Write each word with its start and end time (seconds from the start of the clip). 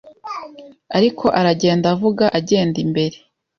Ariko 0.97 1.25
aragenda 1.39 1.85
avuga 1.95 2.25
agenda 2.39 2.77
imbere 2.85 3.17